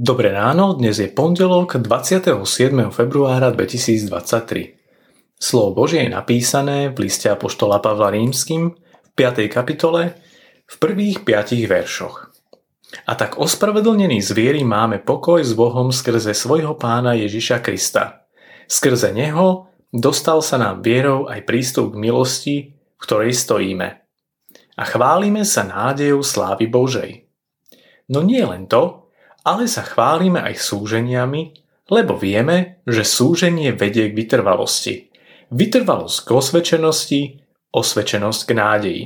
[0.00, 2.32] Dobré ráno, dnes je pondelok 27.
[2.88, 4.72] februára 2023.
[5.36, 9.52] Slovo Božie je napísané v liste Apoštola Pavla Rímským v 5.
[9.52, 10.16] kapitole
[10.64, 12.32] v prvých 5 veršoch.
[13.04, 18.24] A tak ospravedlnení zvieri máme pokoj s Bohom skrze svojho pána Ježiša Krista.
[18.72, 23.88] Skrze Neho dostal sa nám vierou aj prístup k milosti, v ktorej stojíme.
[24.80, 27.28] A chválime sa nádejou slávy Božej.
[28.08, 29.09] No nie len to,
[29.44, 31.56] ale sa chválime aj súženiami,
[31.90, 35.10] lebo vieme, že súženie vedie k vytrvalosti.
[35.50, 37.20] Vytrvalosť k osvečenosti,
[37.74, 39.04] osvečenosť k nádeji.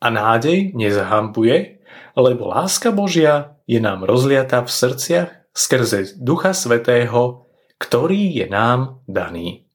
[0.00, 1.84] A nádej nezahambuje,
[2.16, 7.48] lebo láska Božia je nám rozliata v srdciach skrze Ducha Svetého,
[7.78, 9.68] ktorý je nám daný.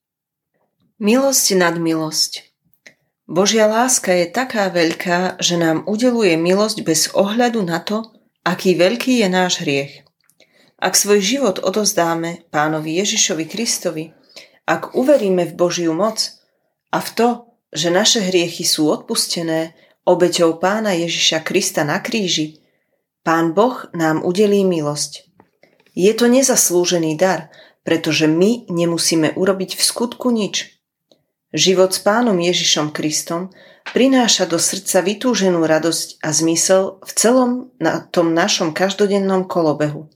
[0.99, 2.51] Milosť nad milosť.
[3.29, 9.21] Božia láska je taká veľká, že nám udeluje milosť bez ohľadu na to, aký veľký
[9.23, 10.03] je náš hriech.
[10.79, 14.15] Ak svoj život odozdáme pánovi Ježišovi Kristovi,
[14.63, 16.39] ak uveríme v Božiu moc
[16.93, 17.27] a v to,
[17.75, 19.75] že naše hriechy sú odpustené
[20.07, 22.63] obeťou pána Ježiša Krista na kríži,
[23.27, 25.27] pán Boh nám udelí milosť.
[25.93, 27.51] Je to nezaslúžený dar,
[27.83, 30.78] pretože my nemusíme urobiť v skutku nič.
[31.50, 33.50] Život s pánom Ježišom Kristom
[33.89, 40.14] prináša do srdca vytúženú radosť a zmysel v celom na tom našom každodennom kolobehu.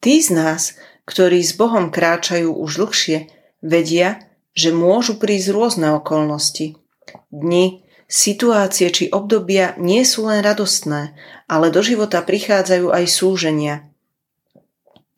[0.00, 3.28] Tí z nás, ktorí s Bohom kráčajú už dlhšie,
[3.60, 4.24] vedia,
[4.56, 6.80] že môžu prísť rôzne okolnosti.
[7.28, 11.12] Dni, situácie či obdobia nie sú len radostné,
[11.52, 13.92] ale do života prichádzajú aj súženia,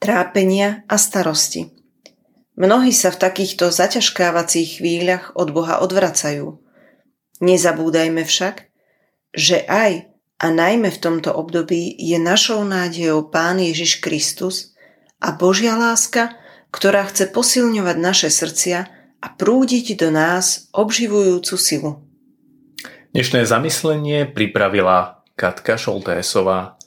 [0.02, 1.81] trápenia a starosti.
[2.52, 6.60] Mnohí sa v takýchto zaťažkávacích chvíľach od Boha odvracajú.
[7.40, 8.68] Nezabúdajme však,
[9.32, 14.76] že aj a najmä v tomto období je našou nádejou Pán Ježiš Kristus
[15.22, 16.36] a Božia láska,
[16.74, 18.78] ktorá chce posilňovať naše srdcia
[19.22, 21.92] a prúdiť do nás obživujúcu silu.
[23.12, 26.80] Dnešné zamyslenie pripravila Katka Šoltésová.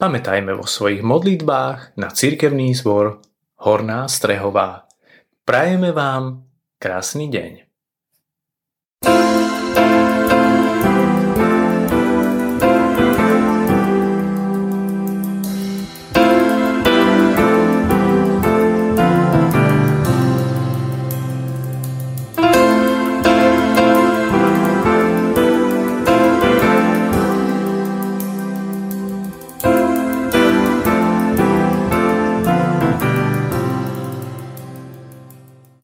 [0.00, 3.20] Pamätajme vo svojich modlitbách na cirkevný zbor
[3.60, 4.89] Horná Strehová.
[5.50, 6.46] Prajeme vám
[6.78, 7.69] krásny deň.